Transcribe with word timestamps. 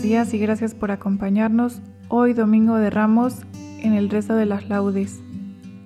Buenos 0.00 0.12
días 0.12 0.32
y 0.32 0.38
gracias 0.38 0.74
por 0.74 0.90
acompañarnos 0.92 1.82
hoy 2.08 2.32
domingo 2.32 2.76
de 2.76 2.88
Ramos 2.88 3.42
en 3.82 3.92
el 3.92 4.08
rezo 4.08 4.34
de 4.34 4.46
las 4.46 4.66
laudes. 4.66 5.20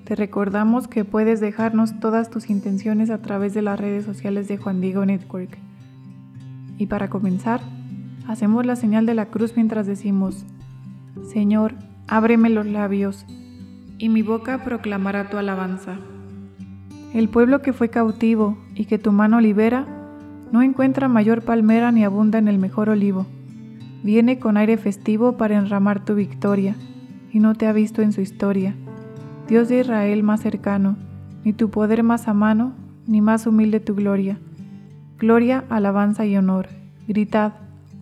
Te 0.05 0.15
recordamos 0.15 0.87
que 0.87 1.05
puedes 1.05 1.41
dejarnos 1.41 1.98
todas 1.98 2.31
tus 2.31 2.48
intenciones 2.48 3.11
a 3.11 3.20
través 3.23 3.55
de 3.55 3.62
las 3.62 3.81
redes 3.81 4.05
sociales 4.05 4.47
de 4.47 4.57
Juan 4.57 4.81
Diego 4.81 5.05
Network. 5.05 5.59
Y 6.79 6.87
para 6.87 7.11
comenzar, 7.11 7.61
hacemos 8.29 8.65
la 8.65 8.77
señal 8.77 9.05
de 9.05 9.15
la 9.15 9.27
cruz 9.27 9.55
mientras 9.57 9.85
decimos, 9.85 10.45
Señor, 11.33 11.75
ábreme 12.07 12.51
los 12.51 12.67
labios, 12.67 13.27
y 13.98 14.11
mi 14.11 14.23
boca 14.23 14.62
proclamará 14.62 15.29
tu 15.29 15.39
alabanza. 15.39 15.98
El 17.15 17.29
pueblo 17.29 17.62
que 17.62 17.73
fue 17.73 17.89
cautivo 17.89 18.59
y 18.77 18.85
que 18.85 18.98
tu 18.98 19.11
mano 19.11 19.41
libera, 19.41 19.89
no 20.53 20.62
encuentra 20.62 21.09
mayor 21.09 21.42
palmera 21.42 21.91
ni 21.91 22.05
abunda 22.05 22.39
en 22.39 22.47
el 22.47 22.61
mejor 22.61 22.91
olivo 22.91 23.27
viene 24.05 24.38
con 24.38 24.58
aire 24.58 24.77
festivo 24.77 25.38
para 25.38 25.56
enramar 25.56 26.05
tu 26.05 26.14
victoria, 26.14 26.77
y 27.33 27.41
no 27.41 27.55
te 27.55 27.66
ha 27.66 27.72
visto 27.72 28.02
en 28.02 28.12
su 28.12 28.20
historia. 28.20 28.77
Dios 29.48 29.69
de 29.69 29.80
Israel 29.80 30.22
más 30.22 30.41
cercano, 30.41 30.96
ni 31.42 31.55
tu 31.55 31.70
poder 31.70 32.02
más 32.02 32.28
a 32.28 32.34
mano, 32.34 32.74
ni 33.06 33.23
más 33.23 33.46
humilde 33.46 33.80
tu 33.80 33.95
gloria. 33.95 34.39
Gloria, 35.18 35.64
alabanza 35.70 36.27
y 36.27 36.36
honor. 36.36 36.68
Gritad, 37.08 37.55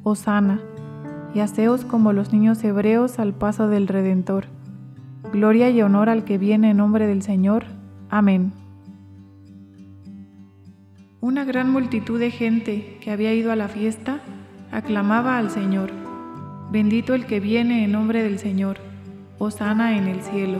Hosana, 0.02 0.60
y 1.34 1.40
haceos 1.40 1.84
como 1.84 2.12
los 2.12 2.32
niños 2.32 2.62
hebreos 2.64 3.20
al 3.20 3.32
paso 3.32 3.68
del 3.68 3.86
Redentor. 3.86 4.46
Gloria 5.32 5.70
y 5.70 5.82
honor 5.82 6.08
al 6.08 6.24
que 6.24 6.36
viene 6.36 6.70
en 6.70 6.78
nombre 6.78 7.06
del 7.06 7.22
Señor. 7.22 7.64
Amén. 8.10 8.52
Una 11.20 11.44
gran 11.44 11.70
multitud 11.70 12.18
de 12.18 12.32
gente 12.32 12.98
que 13.00 13.12
había 13.12 13.32
ido 13.32 13.52
a 13.52 13.56
la 13.56 13.68
fiesta 13.68 14.20
aclamaba 14.72 15.36
al 15.36 15.50
Señor. 15.50 15.90
Bendito 16.70 17.14
el 17.14 17.26
que 17.26 17.40
viene 17.40 17.84
en 17.84 17.92
nombre 17.92 18.22
del 18.22 18.38
Señor, 18.38 18.78
Hosana 19.38 19.98
en 19.98 20.08
el 20.08 20.22
cielo. 20.22 20.58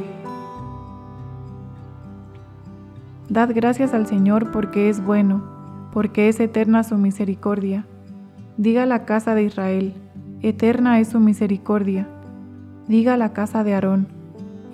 Dad 3.31 3.50
gracias 3.55 3.95
al 3.95 4.06
Señor 4.06 4.53
porque 4.53 4.91
es 4.91 5.03
bueno, 5.03 5.43
porque 5.95 6.28
es 6.28 6.39
eterna 6.39 6.84
su 6.84 6.99
misericordia. 6.99 7.87
Diga 8.59 8.84
la 8.84 9.06
casa 9.06 9.34
de 9.34 9.45
Israel, 9.45 9.95
eterna 10.43 11.00
es 11.00 11.09
su 11.09 11.19
misericordia. 11.19 12.06
Diga 12.89 13.17
la 13.17 13.33
casa 13.33 13.65
de 13.65 13.73
Aarón, 13.73 14.09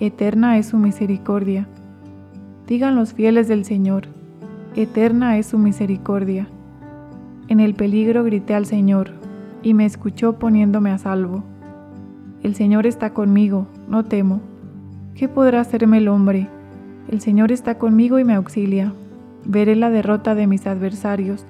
eterna 0.01 0.57
es 0.57 0.67
su 0.67 0.77
misericordia. 0.77 1.65
Digan 2.67 2.95
los 2.95 3.13
fieles 3.13 3.47
del 3.47 3.63
Señor, 3.63 4.07
eterna 4.75 5.37
es 5.37 5.47
su 5.47 5.57
misericordia. 5.57 6.49
En 7.47 7.61
el 7.61 7.73
peligro 7.73 8.25
grité 8.25 8.53
al 8.53 8.65
Señor, 8.65 9.18
y 9.61 9.73
me 9.73 9.85
escuchó 9.85 10.33
poniéndome 10.33 10.91
a 10.91 10.97
salvo. 10.97 11.43
El 12.43 12.55
Señor 12.55 12.85
está 12.85 13.13
conmigo, 13.13 13.67
no 13.87 14.05
temo. 14.05 14.41
¿Qué 15.15 15.27
podrá 15.27 15.61
hacerme 15.61 15.97
el 15.97 16.07
hombre? 16.07 16.47
El 17.09 17.21
Señor 17.21 17.51
está 17.51 17.77
conmigo 17.77 18.19
y 18.19 18.23
me 18.23 18.35
auxilia. 18.35 18.93
Veré 19.45 19.75
la 19.75 19.89
derrota 19.89 20.35
de 20.35 20.47
mis 20.47 20.67
adversarios. 20.67 21.45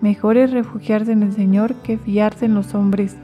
Mejor 0.00 0.36
es 0.36 0.52
refugiarse 0.52 1.12
en 1.12 1.22
el 1.22 1.32
Señor 1.32 1.74
que 1.76 1.98
fiarse 1.98 2.46
en 2.46 2.54
los 2.54 2.74
hombres. 2.74 3.16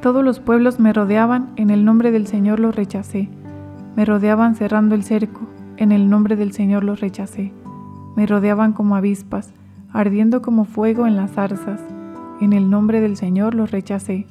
Todos 0.00 0.24
los 0.24 0.38
pueblos 0.38 0.78
me 0.78 0.92
rodeaban, 0.92 1.50
en 1.56 1.70
el 1.70 1.84
nombre 1.84 2.12
del 2.12 2.26
Señor 2.26 2.60
los 2.60 2.76
rechacé. 2.76 3.28
Me 3.96 4.04
rodeaban 4.04 4.54
cerrando 4.54 4.94
el 4.94 5.02
cerco, 5.02 5.40
en 5.76 5.92
el 5.92 6.08
nombre 6.08 6.36
del 6.36 6.52
Señor 6.52 6.84
los 6.84 7.00
rechacé. 7.00 7.52
Me 8.16 8.26
rodeaban 8.26 8.72
como 8.72 8.94
avispas, 8.94 9.52
ardiendo 9.92 10.42
como 10.42 10.64
fuego 10.64 11.06
en 11.06 11.16
las 11.16 11.32
zarzas 11.32 11.80
en 12.42 12.52
el 12.52 12.70
nombre 12.70 13.00
del 13.00 13.16
Señor 13.16 13.54
los 13.54 13.70
rechacé. 13.70 14.26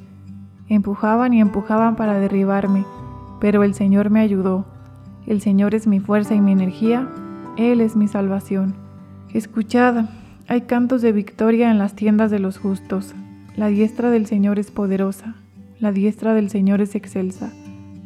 Empujaban 0.68 1.32
y 1.32 1.40
empujaban 1.40 1.96
para 1.96 2.18
derribarme, 2.18 2.84
pero 3.40 3.62
el 3.62 3.74
Señor 3.74 4.10
me 4.10 4.20
ayudó. 4.20 4.66
El 5.26 5.40
Señor 5.40 5.74
es 5.74 5.86
mi 5.86 5.98
fuerza 5.98 6.34
y 6.34 6.40
mi 6.40 6.52
energía, 6.52 7.08
Él 7.56 7.80
es 7.80 7.96
mi 7.96 8.08
salvación. 8.08 8.74
Escuchad, 9.32 10.06
hay 10.46 10.62
cantos 10.62 11.00
de 11.00 11.12
victoria 11.12 11.70
en 11.70 11.78
las 11.78 11.94
tiendas 11.94 12.30
de 12.30 12.38
los 12.38 12.58
justos. 12.58 13.14
La 13.56 13.68
diestra 13.68 14.10
del 14.10 14.26
Señor 14.26 14.58
es 14.58 14.70
poderosa, 14.70 15.34
la 15.80 15.90
diestra 15.90 16.34
del 16.34 16.50
Señor 16.50 16.80
es 16.80 16.94
excelsa, 16.94 17.50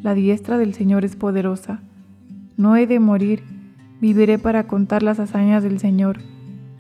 la 0.03 0.15
diestra 0.15 0.57
del 0.57 0.73
Señor 0.73 1.05
es 1.05 1.17
poderosa. 1.17 1.81
No 2.57 2.77
he 2.77 2.87
de 2.87 3.01
morir, 3.01 3.43
viviré 4.01 4.39
para 4.39 4.69
contar 4.69 5.03
las 5.03 5.19
hazañas 5.19 5.63
del 5.63 5.79
Señor. 5.81 6.19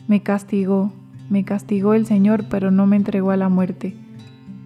Me 0.06 0.22
castigó, 0.22 0.92
me 1.28 1.44
castigó 1.44 1.94
el 1.94 2.06
Señor, 2.06 2.44
pero 2.48 2.70
no 2.70 2.86
me 2.86 2.96
entregó 2.96 3.30
a 3.30 3.36
la 3.36 3.48
muerte. 3.48 3.94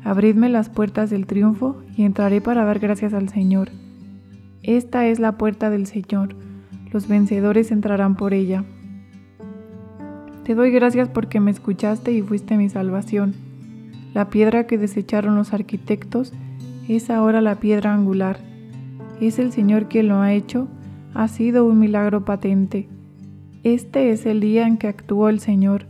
Abridme 0.04 0.48
las 0.48 0.68
puertas 0.68 1.10
del 1.10 1.26
triunfo 1.26 1.82
y 1.96 2.04
entraré 2.04 2.40
para 2.40 2.64
dar 2.64 2.78
gracias 2.78 3.12
al 3.14 3.28
Señor. 3.28 3.70
Esta 4.62 5.06
es 5.06 5.18
la 5.18 5.32
puerta 5.32 5.70
del 5.70 5.86
Señor. 5.86 6.36
Los 6.92 7.08
vencedores 7.08 7.70
entrarán 7.70 8.16
por 8.16 8.34
ella. 8.34 8.64
Te 10.44 10.54
doy 10.54 10.70
gracias 10.70 11.08
porque 11.08 11.40
me 11.40 11.50
escuchaste 11.50 12.12
y 12.12 12.22
fuiste 12.22 12.56
mi 12.56 12.68
salvación. 12.68 13.34
La 14.14 14.28
piedra 14.28 14.66
que 14.66 14.78
desecharon 14.78 15.36
los 15.36 15.52
arquitectos 15.52 16.32
es 16.88 17.10
ahora 17.10 17.40
la 17.40 17.56
piedra 17.56 17.94
angular. 17.94 18.40
Es 19.20 19.38
el 19.38 19.52
Señor 19.52 19.88
quien 19.88 20.08
lo 20.08 20.20
ha 20.20 20.32
hecho, 20.32 20.68
ha 21.14 21.28
sido 21.28 21.64
un 21.64 21.78
milagro 21.78 22.24
patente. 22.24 22.88
Este 23.62 24.10
es 24.10 24.26
el 24.26 24.40
día 24.40 24.66
en 24.66 24.78
que 24.78 24.88
actuó 24.88 25.28
el 25.28 25.40
Señor 25.40 25.89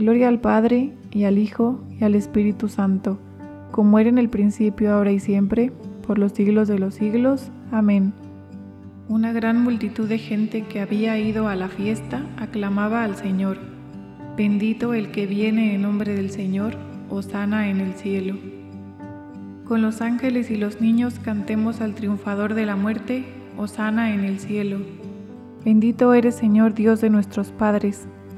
Gloria 0.00 0.28
al 0.28 0.40
Padre, 0.40 0.94
y 1.10 1.24
al 1.24 1.36
Hijo, 1.36 1.84
y 1.90 2.04
al 2.04 2.14
Espíritu 2.14 2.68
Santo, 2.68 3.18
como 3.70 3.98
era 3.98 4.08
en 4.08 4.16
el 4.16 4.30
principio, 4.30 4.94
ahora 4.94 5.12
y 5.12 5.20
siempre, 5.20 5.72
por 6.06 6.18
los 6.18 6.32
siglos 6.32 6.68
de 6.68 6.78
los 6.78 6.94
siglos. 6.94 7.50
Amén. 7.70 8.14
Una 9.10 9.34
gran 9.34 9.62
multitud 9.62 10.08
de 10.08 10.16
gente 10.16 10.62
que 10.62 10.80
había 10.80 11.18
ido 11.18 11.48
a 11.48 11.54
la 11.54 11.68
fiesta 11.68 12.24
aclamaba 12.38 13.04
al 13.04 13.14
Señor. 13.14 13.58
Bendito 14.38 14.94
el 14.94 15.10
que 15.10 15.26
viene 15.26 15.74
en 15.74 15.82
nombre 15.82 16.14
del 16.14 16.30
Señor, 16.30 16.78
sana 17.20 17.68
en 17.68 17.80
el 17.82 17.92
cielo. 17.92 18.38
Con 19.66 19.82
los 19.82 20.00
ángeles 20.00 20.50
y 20.50 20.56
los 20.56 20.80
niños 20.80 21.18
cantemos 21.18 21.82
al 21.82 21.94
triunfador 21.94 22.54
de 22.54 22.64
la 22.64 22.74
muerte, 22.74 23.26
sana 23.66 24.14
en 24.14 24.24
el 24.24 24.38
cielo. 24.38 24.78
Bendito 25.62 26.14
eres 26.14 26.36
Señor 26.36 26.72
Dios 26.72 27.02
de 27.02 27.10
nuestros 27.10 27.52
padres, 27.52 28.08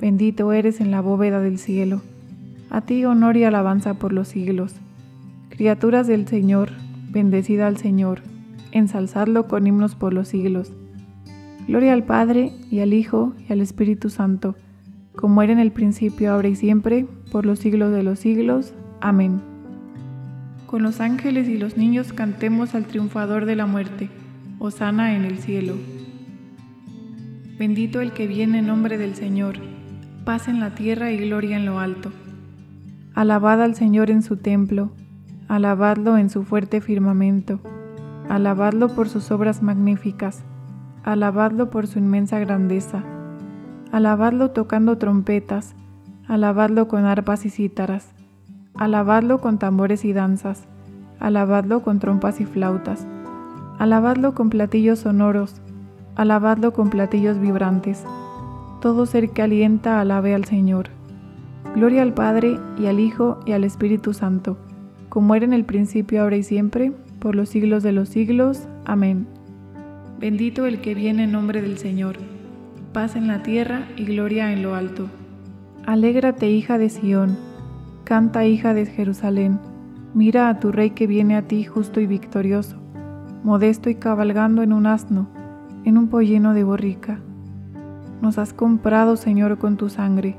Bendito 0.00 0.50
eres 0.54 0.80
en 0.80 0.90
la 0.90 1.02
bóveda 1.02 1.40
del 1.40 1.58
cielo, 1.58 2.00
a 2.70 2.80
ti 2.80 3.04
honor 3.04 3.36
y 3.36 3.44
alabanza 3.44 3.94
por 3.94 4.14
los 4.14 4.28
siglos. 4.28 4.76
Criaturas 5.50 6.06
del 6.06 6.26
Señor, 6.26 6.70
bendecida 7.10 7.66
al 7.66 7.76
Señor, 7.76 8.22
ensalzadlo 8.72 9.46
con 9.46 9.66
himnos 9.66 9.94
por 9.94 10.14
los 10.14 10.28
siglos. 10.28 10.72
Gloria 11.68 11.92
al 11.92 12.04
Padre, 12.04 12.50
y 12.70 12.80
al 12.80 12.94
Hijo, 12.94 13.34
y 13.46 13.52
al 13.52 13.60
Espíritu 13.60 14.08
Santo, 14.08 14.56
como 15.14 15.42
era 15.42 15.52
en 15.52 15.58
el 15.58 15.70
principio, 15.70 16.32
ahora 16.32 16.48
y 16.48 16.56
siempre, 16.56 17.06
por 17.30 17.44
los 17.44 17.58
siglos 17.58 17.92
de 17.92 18.02
los 18.02 18.18
siglos. 18.18 18.72
Amén. 19.02 19.42
Con 20.66 20.82
los 20.82 21.00
ángeles 21.00 21.46
y 21.46 21.58
los 21.58 21.76
niños 21.76 22.14
cantemos 22.14 22.74
al 22.74 22.86
triunfador 22.86 23.44
de 23.44 23.56
la 23.56 23.66
muerte, 23.66 24.08
Osana 24.60 25.14
en 25.14 25.26
el 25.26 25.40
cielo. 25.40 25.74
Bendito 27.58 28.00
el 28.00 28.12
que 28.12 28.26
viene 28.26 28.60
en 28.60 28.66
nombre 28.66 28.96
del 28.96 29.14
Señor, 29.14 29.56
paz 30.30 30.46
en 30.46 30.60
la 30.60 30.70
tierra 30.70 31.10
y 31.10 31.16
gloria 31.16 31.56
en 31.56 31.66
lo 31.66 31.80
alto. 31.80 32.12
Alabad 33.16 33.60
al 33.60 33.74
Señor 33.74 34.12
en 34.12 34.22
su 34.22 34.36
templo, 34.36 34.92
alabadlo 35.48 36.18
en 36.18 36.30
su 36.30 36.44
fuerte 36.44 36.80
firmamento, 36.80 37.58
alabadlo 38.28 38.94
por 38.94 39.08
sus 39.08 39.32
obras 39.32 39.60
magníficas, 39.60 40.44
alabadlo 41.02 41.68
por 41.70 41.88
su 41.88 41.98
inmensa 41.98 42.38
grandeza, 42.38 43.02
alabadlo 43.90 44.52
tocando 44.52 44.98
trompetas, 44.98 45.74
alabadlo 46.28 46.86
con 46.86 47.06
arpas 47.06 47.44
y 47.44 47.50
cítaras, 47.50 48.12
alabadlo 48.76 49.40
con 49.40 49.58
tambores 49.58 50.04
y 50.04 50.12
danzas, 50.12 50.62
alabadlo 51.18 51.82
con 51.82 51.98
trompas 51.98 52.40
y 52.40 52.44
flautas, 52.44 53.04
alabadlo 53.80 54.32
con 54.36 54.48
platillos 54.48 55.00
sonoros, 55.00 55.60
alabadlo 56.14 56.72
con 56.72 56.88
platillos 56.88 57.40
vibrantes. 57.40 58.04
Todo 58.80 59.06
ser 59.06 59.30
que 59.30 59.42
alienta 59.42 60.00
alabe 60.00 60.34
al 60.34 60.44
Señor. 60.44 60.88
Gloria 61.74 62.02
al 62.02 62.14
Padre 62.14 62.58
y 62.78 62.86
al 62.86 62.98
Hijo 62.98 63.40
y 63.46 63.52
al 63.52 63.64
Espíritu 63.64 64.12
Santo, 64.12 64.58
como 65.08 65.34
era 65.34 65.44
en 65.44 65.52
el 65.52 65.64
principio, 65.64 66.22
ahora 66.22 66.36
y 66.36 66.42
siempre, 66.42 66.92
por 67.18 67.34
los 67.34 67.48
siglos 67.48 67.82
de 67.82 67.92
los 67.92 68.08
siglos. 68.08 68.68
Amén. 68.84 69.26
Bendito 70.18 70.66
el 70.66 70.80
que 70.80 70.94
viene 70.94 71.24
en 71.24 71.32
nombre 71.32 71.62
del 71.62 71.78
Señor. 71.78 72.16
Paz 72.92 73.16
en 73.16 73.28
la 73.28 73.42
tierra 73.42 73.86
y 73.96 74.04
gloria 74.04 74.52
en 74.52 74.62
lo 74.62 74.74
alto. 74.74 75.08
Alégrate, 75.86 76.50
hija 76.50 76.78
de 76.78 76.88
Sión. 76.88 77.38
Canta, 78.04 78.46
hija 78.46 78.74
de 78.74 78.86
Jerusalén. 78.86 79.60
Mira 80.14 80.48
a 80.48 80.58
tu 80.58 80.72
rey 80.72 80.90
que 80.90 81.06
viene 81.06 81.36
a 81.36 81.42
ti 81.42 81.64
justo 81.64 82.00
y 82.00 82.06
victorioso, 82.06 82.76
modesto 83.44 83.90
y 83.90 83.94
cabalgando 83.94 84.62
en 84.62 84.72
un 84.72 84.86
asno 84.86 85.28
en 85.84 85.98
un 85.98 86.08
pollino 86.08 86.54
de 86.54 86.64
borrica. 86.64 87.20
Nos 88.20 88.36
has 88.36 88.52
comprado, 88.52 89.16
Señor, 89.16 89.56
con 89.56 89.78
tu 89.78 89.88
sangre. 89.88 90.36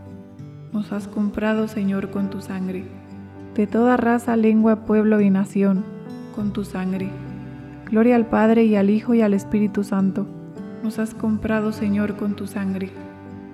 Nos 0.72 0.92
has 0.92 1.08
comprado, 1.08 1.68
Señor, 1.68 2.12
con 2.12 2.30
tu 2.30 2.40
sangre. 2.40 2.86
De 3.56 3.66
toda 3.66 3.98
raza, 3.98 4.38
lengua, 4.38 4.86
pueblo 4.86 5.20
y 5.20 5.32
nación, 5.32 5.84
con 6.36 6.54
tu 6.54 6.64
sangre. 6.64 7.10
Gloria 7.90 8.16
al 8.16 8.28
Padre 8.28 8.66
y 8.66 8.76
al 8.76 8.92
Hijo 8.92 9.16
y 9.16 9.22
al 9.22 9.34
Espíritu 9.34 9.84
Santo. 9.84 10.28
Nos 10.84 11.00
has 11.00 11.16
comprado, 11.16 11.72
Señor, 11.72 12.18
con 12.18 12.36
tu 12.36 12.46
sangre. 12.46 12.92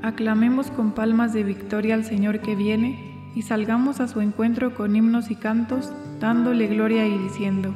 Aclamemos 0.03 0.71
con 0.71 0.91
palmas 0.91 1.31
de 1.31 1.43
victoria 1.43 1.95
al 1.95 2.03
Señor 2.03 2.41
que 2.41 2.55
viene 2.55 3.31
y 3.33 3.43
salgamos 3.43 4.01
a 4.01 4.09
su 4.09 4.19
encuentro 4.19 4.75
con 4.75 4.93
himnos 4.93 5.31
y 5.31 5.35
cantos, 5.35 5.93
dándole 6.19 6.67
gloria 6.67 7.07
y 7.07 7.17
diciendo, 7.17 7.73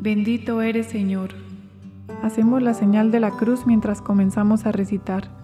Bendito 0.00 0.62
eres, 0.62 0.86
Señor. 0.86 1.30
Hacemos 2.22 2.62
la 2.62 2.72
señal 2.72 3.10
de 3.10 3.20
la 3.20 3.32
cruz 3.32 3.66
mientras 3.66 4.00
comenzamos 4.00 4.64
a 4.64 4.72
recitar. 4.72 5.43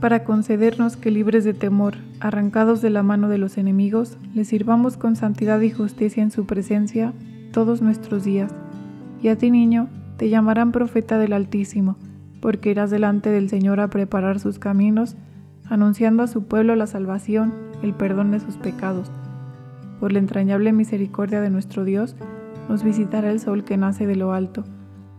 para 0.00 0.24
concedernos 0.24 0.96
que 0.96 1.10
libres 1.10 1.44
de 1.44 1.54
temor, 1.54 1.94
arrancados 2.20 2.82
de 2.82 2.90
la 2.90 3.02
mano 3.02 3.28
de 3.28 3.38
los 3.38 3.56
enemigos, 3.58 4.18
le 4.34 4.44
sirvamos 4.44 4.96
con 4.96 5.16
santidad 5.16 5.60
y 5.60 5.70
justicia 5.70 6.22
en 6.22 6.30
su 6.30 6.46
presencia 6.46 7.12
todos 7.52 7.82
nuestros 7.82 8.24
días. 8.24 8.52
Y 9.22 9.28
a 9.28 9.36
ti, 9.38 9.50
niño, 9.50 9.88
te 10.16 10.28
llamarán 10.28 10.72
profeta 10.72 11.18
del 11.18 11.32
Altísimo, 11.32 11.96
porque 12.40 12.70
irás 12.70 12.90
delante 12.90 13.30
del 13.30 13.48
Señor 13.48 13.80
a 13.80 13.88
preparar 13.88 14.40
sus 14.40 14.58
caminos, 14.58 15.16
anunciando 15.70 16.22
a 16.22 16.26
su 16.26 16.44
pueblo 16.44 16.76
la 16.76 16.86
salvación, 16.86 17.54
el 17.82 17.94
perdón 17.94 18.30
de 18.30 18.40
sus 18.40 18.56
pecados. 18.56 19.10
Por 20.00 20.12
la 20.12 20.18
entrañable 20.18 20.72
misericordia 20.72 21.40
de 21.40 21.50
nuestro 21.50 21.84
Dios, 21.84 22.16
nos 22.68 22.84
visitará 22.84 23.30
el 23.30 23.40
sol 23.40 23.64
que 23.64 23.76
nace 23.76 24.06
de 24.06 24.16
lo 24.16 24.32
alto 24.32 24.64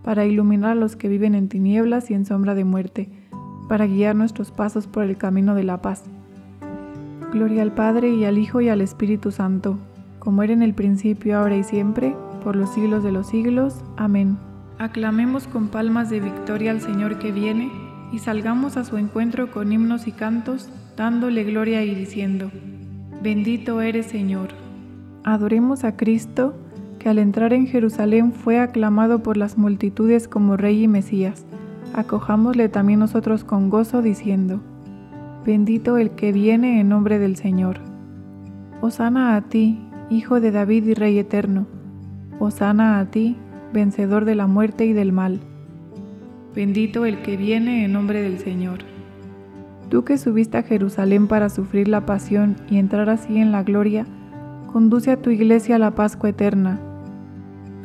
para 0.05 0.23
iluminar 0.23 0.73
a 0.73 0.75
los 0.75 0.95
que 0.95 1.07
viven 1.07 1.33
en 1.33 1.49
tinieblas 1.49 2.11
y 2.11 2.13
en 2.13 2.27
sombra 2.27 2.53
de 2.53 2.63
muerte, 2.63 3.09
para 3.67 3.87
guiar 3.87 4.15
nuestros 4.15 4.51
pasos 4.51 4.87
por 4.87 5.03
el 5.03 5.17
camino 5.17 5.55
de 5.55 5.63
la 5.63 5.81
paz. 5.81 6.03
Gloria 7.31 7.61
al 7.61 7.73
Padre 7.73 8.09
y 8.09 8.25
al 8.25 8.37
Hijo 8.37 8.61
y 8.61 8.69
al 8.69 8.81
Espíritu 8.81 9.31
Santo, 9.31 9.77
como 10.19 10.43
era 10.43 10.53
en 10.53 10.61
el 10.61 10.73
principio, 10.73 11.37
ahora 11.37 11.57
y 11.57 11.63
siempre, 11.63 12.15
por 12.43 12.55
los 12.55 12.73
siglos 12.73 13.03
de 13.03 13.11
los 13.11 13.27
siglos. 13.27 13.83
Amén. 13.97 14.37
Aclamemos 14.77 15.47
con 15.47 15.67
palmas 15.67 16.09
de 16.09 16.19
victoria 16.19 16.71
al 16.71 16.81
Señor 16.81 17.19
que 17.19 17.31
viene, 17.31 17.71
y 18.11 18.19
salgamos 18.19 18.77
a 18.77 18.85
su 18.85 18.97
encuentro 18.97 19.51
con 19.51 19.71
himnos 19.71 20.07
y 20.07 20.11
cantos, 20.11 20.69
dándole 20.95 21.43
gloria 21.43 21.83
y 21.83 21.95
diciendo, 21.95 22.51
Bendito 23.21 23.81
eres 23.81 24.05
Señor. 24.05 24.49
Adoremos 25.23 25.83
a 25.83 25.97
Cristo, 25.97 26.53
al 27.09 27.19
entrar 27.19 27.53
en 27.53 27.67
Jerusalén 27.67 28.33
fue 28.33 28.59
aclamado 28.59 29.19
por 29.19 29.37
las 29.37 29.57
multitudes 29.57 30.27
como 30.27 30.57
Rey 30.57 30.83
y 30.83 30.87
Mesías. 30.87 31.45
Acojámosle 31.95 32.67
también 32.67 32.99
nosotros 32.99 33.45
con 33.45 33.69
gozo, 33.69 34.01
diciendo, 34.01 34.59
Bendito 35.45 35.97
el 35.97 36.11
que 36.11 36.33
viene 36.33 36.81
en 36.81 36.89
nombre 36.89 37.19
del 37.19 37.37
Señor. 37.37 37.79
Osana 38.81 39.37
a 39.37 39.41
ti, 39.41 39.79
Hijo 40.09 40.41
de 40.41 40.51
David 40.51 40.87
y 40.87 40.93
Rey 40.93 41.17
eterno. 41.17 41.67
Osana 42.37 42.99
a 42.99 43.05
ti, 43.05 43.37
vencedor 43.71 44.25
de 44.25 44.35
la 44.35 44.45
muerte 44.45 44.85
y 44.85 44.91
del 44.91 45.13
mal. 45.13 45.39
Bendito 46.53 47.05
el 47.05 47.21
que 47.21 47.37
viene 47.37 47.85
en 47.85 47.93
nombre 47.93 48.21
del 48.21 48.39
Señor. 48.39 48.79
Tú 49.89 50.03
que 50.03 50.17
subiste 50.17 50.57
a 50.57 50.63
Jerusalén 50.63 51.27
para 51.27 51.49
sufrir 51.49 51.87
la 51.87 52.05
pasión 52.05 52.57
y 52.69 52.77
entrar 52.77 53.09
así 53.09 53.37
en 53.37 53.53
la 53.53 53.63
gloria, 53.63 54.05
conduce 54.73 55.11
a 55.11 55.21
tu 55.21 55.29
iglesia 55.29 55.77
a 55.77 55.79
la 55.79 55.95
Pascua 55.95 56.29
eterna 56.29 56.77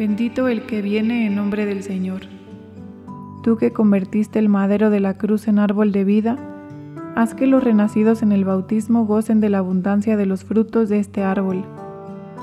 Bendito 0.01 0.49
el 0.49 0.63
que 0.63 0.81
viene 0.81 1.27
en 1.27 1.37
nombre 1.37 1.67
del 1.67 1.83
Señor. 1.83 2.40
Tú 3.43 3.57
que 3.57 3.73
convertiste 3.73 4.39
el 4.39 4.49
madero 4.49 4.91
de 4.91 5.01
la 5.01 5.15
cruz 5.15 5.49
en 5.49 5.59
árbol 5.59 5.93
de 5.93 6.05
vida, 6.05 6.37
haz 7.17 7.35
que 7.35 7.47
los 7.47 7.65
renacidos 7.65 8.23
en 8.23 8.33
el 8.33 8.45
bautismo 8.45 9.07
gocen 9.07 9.41
de 9.41 9.51
la 9.51 9.59
abundancia 9.59 10.17
de 10.17 10.27
los 10.27 10.45
frutos 10.45 10.89
de 10.89 10.99
este 10.99 11.23
árbol. 11.23 11.65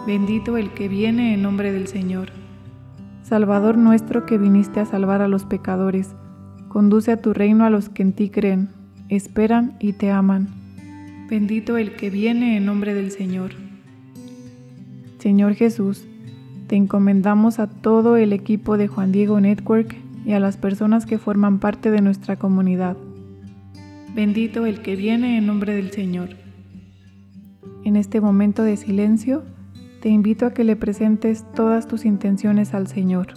Bendito 0.06 0.58
el 0.58 0.74
que 0.74 0.88
viene 0.88 1.34
en 1.34 1.42
nombre 1.44 1.72
del 1.72 1.88
Señor. 1.88 2.30
Salvador 3.24 3.78
nuestro 3.78 4.26
que 4.26 4.38
viniste 4.38 4.80
a 4.80 4.86
salvar 4.86 5.22
a 5.22 5.28
los 5.28 5.46
pecadores, 5.46 6.16
Conduce 6.68 7.12
a 7.12 7.22
tu 7.22 7.34
reino 7.34 7.66
a 7.66 7.70
los 7.70 7.90
que 7.90 8.04
en 8.04 8.14
ti 8.14 8.30
creen, 8.30 8.70
esperan 9.10 9.78
y 9.80 9.94
te 9.94 10.12
aman. 10.12 10.48
Bendito 11.30 11.78
el 11.78 11.96
que 11.96 12.10
viene 12.10 12.58
en 12.58 12.66
nombre 12.66 12.94
del 12.94 13.12
Señor. 13.12 13.52
Señor 15.18 15.56
Jesús, 15.56 16.06
te 16.68 16.76
encomendamos 16.76 17.60
a 17.60 17.68
todo 17.68 18.18
el 18.18 18.34
equipo 18.34 18.78
de 18.78 18.88
Juan 18.88 19.12
Diego 19.12 19.40
Network 19.40 19.96
y 20.28 20.34
a 20.34 20.42
las 20.42 20.58
personas 20.58 21.06
que 21.06 21.18
forman 21.18 21.60
parte 21.60 21.90
de 21.90 22.02
nuestra 22.02 22.36
comunidad. 22.36 22.98
Bendito 24.14 24.66
el 24.66 24.82
que 24.82 24.98
viene 24.98 25.38
en 25.38 25.48
nombre 25.48 25.74
del 25.74 25.92
Señor. 25.92 26.32
En 27.86 27.96
este 27.96 28.20
momento 28.20 28.64
de 28.64 28.76
silencio, 28.76 29.44
te 30.02 30.10
invito 30.10 30.46
a 30.46 30.54
que 30.54 30.66
le 30.66 30.76
presentes 30.76 31.46
todas 31.56 31.88
tus 31.88 32.04
intenciones 32.04 32.74
al 32.74 32.88
Señor. 32.88 33.28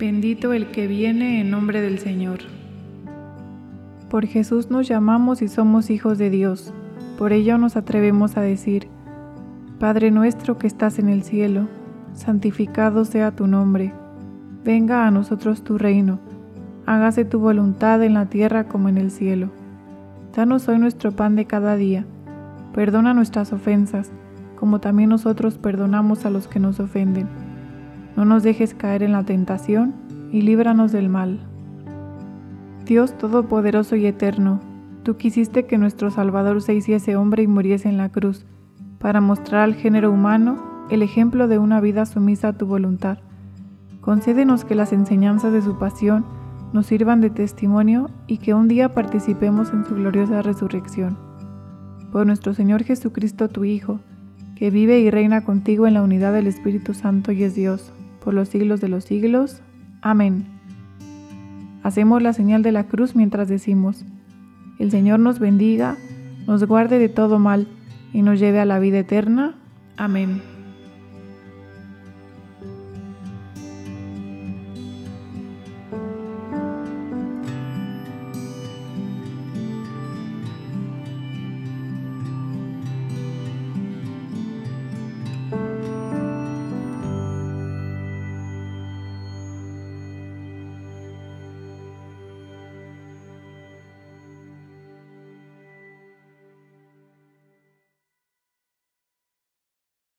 Bendito 0.00 0.54
el 0.54 0.70
que 0.70 0.86
viene 0.86 1.42
en 1.42 1.50
nombre 1.50 1.82
del 1.82 1.98
Señor. 1.98 2.38
Por 4.08 4.24
Jesús 4.24 4.70
nos 4.70 4.88
llamamos 4.88 5.42
y 5.42 5.48
somos 5.48 5.90
hijos 5.90 6.16
de 6.16 6.30
Dios. 6.30 6.72
Por 7.18 7.34
ello 7.34 7.58
nos 7.58 7.76
atrevemos 7.76 8.38
a 8.38 8.40
decir, 8.40 8.88
Padre 9.78 10.10
nuestro 10.10 10.56
que 10.56 10.66
estás 10.66 10.98
en 10.98 11.10
el 11.10 11.22
cielo, 11.22 11.68
santificado 12.14 13.04
sea 13.04 13.32
tu 13.32 13.46
nombre. 13.46 13.92
Venga 14.64 15.06
a 15.06 15.10
nosotros 15.10 15.64
tu 15.64 15.76
reino. 15.76 16.18
Hágase 16.86 17.26
tu 17.26 17.38
voluntad 17.38 18.02
en 18.02 18.14
la 18.14 18.24
tierra 18.24 18.68
como 18.68 18.88
en 18.88 18.96
el 18.96 19.10
cielo. 19.10 19.50
Danos 20.34 20.66
hoy 20.70 20.78
nuestro 20.78 21.12
pan 21.12 21.36
de 21.36 21.44
cada 21.44 21.76
día. 21.76 22.06
Perdona 22.72 23.12
nuestras 23.12 23.52
ofensas, 23.52 24.10
como 24.56 24.80
también 24.80 25.10
nosotros 25.10 25.58
perdonamos 25.58 26.24
a 26.24 26.30
los 26.30 26.48
que 26.48 26.58
nos 26.58 26.80
ofenden 26.80 27.49
no 28.16 28.24
nos 28.24 28.42
dejes 28.42 28.74
caer 28.74 29.02
en 29.02 29.12
la 29.12 29.24
tentación 29.24 29.94
y 30.32 30.42
líbranos 30.42 30.92
del 30.92 31.08
mal. 31.08 31.40
Dios 32.84 33.16
Todopoderoso 33.16 33.96
y 33.96 34.06
Eterno, 34.06 34.60
tú 35.02 35.16
quisiste 35.16 35.66
que 35.66 35.78
nuestro 35.78 36.10
Salvador 36.10 36.60
se 36.62 36.74
hiciese 36.74 37.16
hombre 37.16 37.42
y 37.42 37.46
muriese 37.46 37.88
en 37.88 37.96
la 37.96 38.08
cruz, 38.08 38.46
para 38.98 39.20
mostrar 39.20 39.62
al 39.62 39.74
género 39.74 40.10
humano 40.10 40.86
el 40.90 41.02
ejemplo 41.02 41.46
de 41.48 41.58
una 41.58 41.80
vida 41.80 42.04
sumisa 42.04 42.48
a 42.48 42.52
tu 42.52 42.66
voluntad. 42.66 43.18
Concédenos 44.00 44.64
que 44.64 44.74
las 44.74 44.92
enseñanzas 44.92 45.52
de 45.52 45.62
su 45.62 45.78
pasión 45.78 46.24
nos 46.72 46.86
sirvan 46.86 47.20
de 47.20 47.30
testimonio 47.30 48.10
y 48.26 48.38
que 48.38 48.54
un 48.54 48.68
día 48.68 48.92
participemos 48.92 49.72
en 49.72 49.84
su 49.84 49.94
gloriosa 49.94 50.42
resurrección. 50.42 51.16
Por 52.12 52.26
nuestro 52.26 52.54
Señor 52.54 52.82
Jesucristo, 52.82 53.48
tu 53.48 53.64
Hijo, 53.64 54.00
que 54.56 54.70
vive 54.70 55.00
y 55.00 55.10
reina 55.10 55.44
contigo 55.44 55.86
en 55.86 55.94
la 55.94 56.02
unidad 56.02 56.32
del 56.32 56.46
Espíritu 56.46 56.92
Santo 56.92 57.32
y 57.32 57.44
es 57.44 57.54
Dios 57.54 57.92
por 58.22 58.34
los 58.34 58.48
siglos 58.48 58.80
de 58.80 58.88
los 58.88 59.04
siglos. 59.04 59.62
Amén. 60.02 60.46
Hacemos 61.82 62.22
la 62.22 62.32
señal 62.32 62.62
de 62.62 62.72
la 62.72 62.84
cruz 62.84 63.16
mientras 63.16 63.48
decimos, 63.48 64.04
el 64.78 64.90
Señor 64.90 65.20
nos 65.20 65.38
bendiga, 65.38 65.96
nos 66.46 66.64
guarde 66.64 66.98
de 66.98 67.08
todo 67.08 67.38
mal 67.38 67.68
y 68.12 68.22
nos 68.22 68.38
lleve 68.38 68.60
a 68.60 68.64
la 68.64 68.78
vida 68.78 68.98
eterna. 68.98 69.54
Amén. 69.96 70.49